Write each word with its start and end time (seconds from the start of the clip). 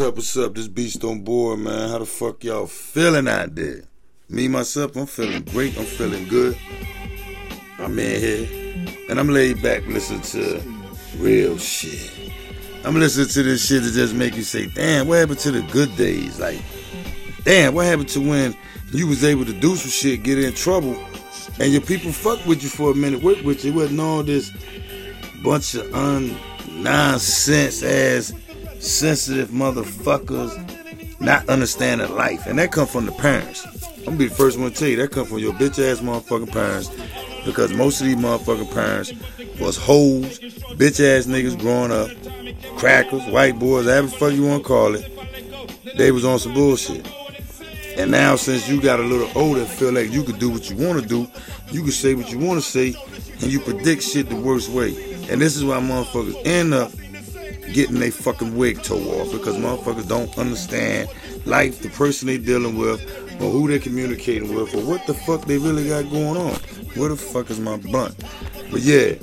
What's 0.00 0.08
up, 0.08 0.16
what's 0.16 0.36
up? 0.38 0.54
This 0.54 0.66
Beast 0.66 1.04
on 1.04 1.20
board, 1.20 1.58
man. 1.58 1.90
How 1.90 1.98
the 1.98 2.06
fuck 2.06 2.42
y'all 2.42 2.66
feeling 2.66 3.28
out 3.28 3.54
there? 3.54 3.82
Me, 4.30 4.48
myself, 4.48 4.96
I'm 4.96 5.04
feeling 5.04 5.42
great. 5.42 5.76
I'm 5.76 5.84
feeling 5.84 6.26
good. 6.26 6.56
I'm 7.78 7.98
in 7.98 8.18
here. 8.18 8.96
And 9.10 9.20
I'm 9.20 9.28
laid 9.28 9.62
back 9.62 9.86
listening 9.86 10.22
to 10.22 10.62
real 11.18 11.58
shit. 11.58 12.32
I'm 12.82 12.94
listening 12.94 13.28
to 13.28 13.42
this 13.42 13.66
shit 13.66 13.82
that 13.82 13.92
just 13.92 14.14
make 14.14 14.36
you 14.36 14.42
say, 14.42 14.68
damn, 14.68 15.06
what 15.06 15.18
happened 15.18 15.40
to 15.40 15.50
the 15.50 15.60
good 15.70 15.94
days? 15.96 16.40
Like, 16.40 16.62
damn, 17.44 17.74
what 17.74 17.84
happened 17.84 18.08
to 18.08 18.26
when 18.26 18.56
you 18.92 19.06
was 19.06 19.22
able 19.22 19.44
to 19.44 19.52
do 19.52 19.76
some 19.76 19.90
shit, 19.90 20.22
get 20.22 20.38
in 20.38 20.54
trouble, 20.54 20.96
and 21.58 21.72
your 21.72 21.82
people 21.82 22.10
fuck 22.10 22.42
with 22.46 22.62
you 22.62 22.70
for 22.70 22.92
a 22.92 22.94
minute, 22.94 23.22
work 23.22 23.42
with 23.42 23.66
you. 23.66 23.72
It 23.72 23.74
wasn't 23.74 24.00
all 24.00 24.22
this 24.22 24.50
bunch 25.42 25.74
of 25.74 25.94
un 25.94 26.34
nonsense 26.82 27.82
ass 27.82 28.32
sensitive 28.80 29.50
motherfuckers 29.50 30.50
not 31.20 31.48
understanding 31.48 32.14
life. 32.14 32.46
And 32.46 32.58
that 32.58 32.72
come 32.72 32.86
from 32.86 33.06
the 33.06 33.12
parents. 33.12 33.64
I'm 33.98 34.04
gonna 34.04 34.16
be 34.16 34.28
the 34.28 34.34
first 34.34 34.58
one 34.58 34.70
to 34.72 34.76
tell 34.76 34.88
you 34.88 34.96
that 34.96 35.10
come 35.10 35.26
from 35.26 35.38
your 35.38 35.52
bitch 35.52 35.78
ass 35.78 36.00
motherfucking 36.00 36.52
parents. 36.52 36.90
Because 37.44 37.72
most 37.72 38.00
of 38.00 38.06
these 38.06 38.16
motherfucking 38.16 38.72
parents 38.72 39.12
was 39.60 39.76
hoes, 39.76 40.38
bitch 40.78 41.00
ass 41.00 41.26
niggas 41.26 41.58
growing 41.58 41.92
up, 41.92 42.10
crackers, 42.78 43.24
white 43.26 43.58
boys, 43.58 43.84
whatever 43.84 44.06
the 44.06 44.16
fuck 44.16 44.32
you 44.32 44.46
wanna 44.46 44.62
call 44.62 44.94
it. 44.94 45.06
They 45.96 46.10
was 46.10 46.24
on 46.24 46.38
some 46.38 46.54
bullshit. 46.54 47.06
And 47.98 48.10
now 48.10 48.36
since 48.36 48.68
you 48.68 48.80
got 48.80 49.00
a 49.00 49.02
little 49.02 49.30
older 49.34 49.66
feel 49.66 49.92
like 49.92 50.10
you 50.10 50.22
could 50.22 50.38
do 50.38 50.48
what 50.48 50.70
you 50.70 50.76
wanna 50.76 51.02
do, 51.02 51.28
you 51.70 51.82
can 51.82 51.92
say 51.92 52.14
what 52.14 52.32
you 52.32 52.38
wanna 52.38 52.62
say, 52.62 52.94
and 53.42 53.52
you 53.52 53.60
predict 53.60 54.02
shit 54.02 54.30
the 54.30 54.36
worst 54.36 54.70
way. 54.70 54.96
And 55.28 55.40
this 55.40 55.56
is 55.56 55.64
why 55.64 55.78
motherfuckers 55.78 56.40
end 56.46 56.72
up 56.72 56.90
getting 57.72 58.00
their 58.00 58.10
fucking 58.10 58.56
wig 58.56 58.82
tore 58.82 59.22
off 59.22 59.32
because 59.32 59.56
motherfuckers 59.56 60.08
don't 60.08 60.36
understand 60.38 61.08
life, 61.46 61.80
the 61.82 61.88
person 61.90 62.26
they 62.26 62.38
dealing 62.38 62.76
with, 62.76 63.00
or 63.40 63.50
who 63.50 63.68
they 63.68 63.78
communicating 63.78 64.54
with, 64.54 64.74
or 64.74 64.84
what 64.84 65.06
the 65.06 65.14
fuck 65.14 65.44
they 65.46 65.58
really 65.58 65.88
got 65.88 66.10
going 66.10 66.36
on. 66.36 66.54
Where 66.94 67.08
the 67.08 67.16
fuck 67.16 67.50
is 67.50 67.60
my 67.60 67.76
blunt? 67.76 68.14
But 68.70 68.80
yeah, 68.80 69.14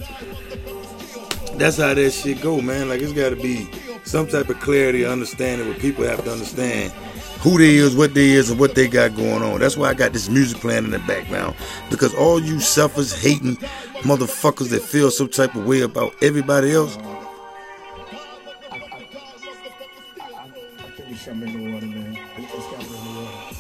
that's 1.58 1.78
how 1.78 1.94
that 1.94 2.12
shit 2.12 2.42
go, 2.42 2.62
man. 2.62 2.90
Like 2.90 3.02
it's 3.02 3.14
got 3.14 3.30
to 3.30 3.36
be 3.36 3.70
some 4.04 4.28
type 4.28 4.50
of 4.50 4.60
clarity, 4.60 5.06
understanding 5.06 5.68
what 5.68 5.80
people 5.80 6.06
have 6.06 6.24
to 6.24 6.32
understand 6.32 6.92
who 7.42 7.58
they 7.58 7.76
is, 7.76 7.96
what 7.96 8.14
they 8.14 8.30
is, 8.30 8.50
and 8.50 8.60
what 8.60 8.74
they 8.74 8.88
got 8.88 9.16
going 9.16 9.44
on. 9.44 9.60
That's 9.60 9.78
why 9.78 9.90
I 9.90 9.94
got 9.94 10.14
this 10.14 10.30
music 10.30 10.60
playing 10.60 10.86
in 10.86 10.92
the 10.92 11.00
background. 11.00 11.56
Because 11.90 12.14
all 12.16 12.40
you 12.42 12.60
selfish, 12.60 13.14
hating 13.14 13.58
motherfuckers 14.04 14.70
that 14.70 14.82
feel 14.82 15.12
some 15.12 15.30
type 15.30 15.56
of 15.56 15.66
way 15.66 15.82
about 15.82 16.14
everybody 16.22 16.72
else, 16.72 16.98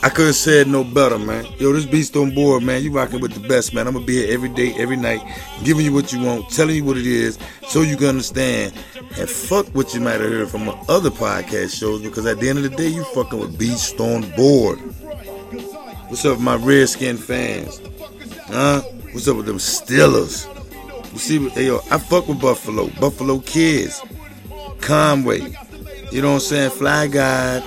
I 0.03 0.09
couldn't 0.09 0.27
have 0.27 0.35
said 0.35 0.67
no 0.67 0.85
better, 0.85 1.17
man. 1.17 1.45
Yo, 1.57 1.73
this 1.73 1.85
beast 1.85 2.15
on 2.15 2.33
board, 2.33 2.63
man. 2.63 2.81
You 2.81 2.91
rocking 2.91 3.19
with 3.19 3.33
the 3.33 3.45
best, 3.45 3.73
man. 3.73 3.87
I'm 3.87 3.93
gonna 3.93 4.05
be 4.05 4.23
here 4.23 4.33
every 4.33 4.47
day, 4.47 4.73
every 4.77 4.95
night, 4.95 5.21
giving 5.65 5.83
you 5.83 5.91
what 5.91 6.13
you 6.13 6.21
want, 6.21 6.49
telling 6.49 6.77
you 6.77 6.85
what 6.85 6.97
it 6.97 7.05
is, 7.05 7.37
so 7.67 7.81
you 7.81 7.97
can 7.97 8.07
understand. 8.07 8.73
And 9.17 9.29
fuck 9.29 9.65
what 9.75 9.93
you 9.93 9.99
might 9.99 10.21
have 10.21 10.29
heard 10.29 10.49
from 10.49 10.69
other 10.87 11.09
podcast 11.09 11.77
shows, 11.77 12.01
because 12.01 12.25
at 12.25 12.39
the 12.39 12.47
end 12.47 12.59
of 12.59 12.63
the 12.63 12.69
day, 12.69 12.87
you 12.87 13.03
fucking 13.13 13.37
with 13.37 13.59
Beast 13.59 13.99
on 13.99 14.21
board. 14.37 14.79
What's 16.07 16.23
up, 16.23 16.39
my 16.39 16.55
Redskin 16.55 17.17
fans? 17.17 17.81
Huh? 18.45 18.81
What's 19.11 19.27
up 19.27 19.35
with 19.35 19.45
them 19.45 19.57
Steelers? 19.57 20.47
You 21.11 21.19
see, 21.19 21.65
yo, 21.65 21.81
I 21.91 21.97
fuck 21.97 22.29
with 22.29 22.39
Buffalo, 22.39 22.87
Buffalo 22.99 23.39
kids, 23.39 24.01
Conway. 24.79 25.53
You 26.11 26.21
know 26.21 26.29
what 26.29 26.35
I'm 26.35 26.39
saying? 26.41 26.69
Fly 26.71 27.07
Guy 27.07 27.61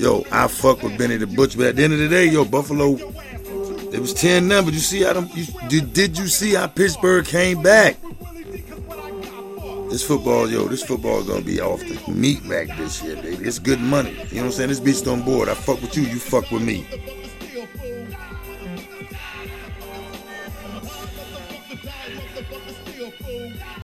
yo, 0.00 0.24
I 0.32 0.48
fuck 0.48 0.82
with 0.82 0.96
Benny 0.96 1.16
the 1.18 1.26
Butcher. 1.26 1.58
But 1.58 1.66
at 1.68 1.76
the 1.76 1.84
end 1.84 1.92
of 1.92 1.98
the 1.98 2.08
day, 2.08 2.26
yo, 2.26 2.44
Buffalo, 2.44 2.94
it 3.92 4.00
was 4.00 4.14
10 4.14 4.48
numbers. 4.48 4.74
You 4.74 4.80
see 4.80 5.02
how 5.02 5.12
them, 5.12 5.28
you, 5.34 5.46
did, 5.68 5.92
did 5.92 6.18
you 6.18 6.26
see 6.26 6.54
how 6.54 6.66
Pittsburgh 6.66 7.26
came 7.26 7.62
back? 7.62 7.96
This 9.90 10.06
football, 10.06 10.48
yo, 10.48 10.68
this 10.68 10.84
football 10.84 11.18
is 11.18 11.26
gonna 11.26 11.42
be 11.42 11.60
off 11.60 11.80
the 11.80 12.12
meat 12.12 12.40
rack 12.46 12.68
this 12.78 13.02
year, 13.02 13.16
baby. 13.16 13.44
It's 13.44 13.58
good 13.58 13.80
money. 13.80 14.10
You 14.10 14.36
know 14.36 14.42
what 14.42 14.44
I'm 14.44 14.52
saying? 14.52 14.68
This 14.68 14.80
beast 14.80 15.08
on 15.08 15.22
board. 15.22 15.48
I 15.48 15.54
fuck 15.54 15.82
with 15.82 15.96
you, 15.96 16.04
you 16.04 16.20
fuck 16.20 16.50
with 16.52 16.62
me. 16.62 16.86